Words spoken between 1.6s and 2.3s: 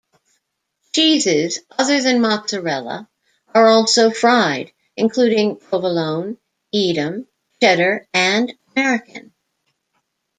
other than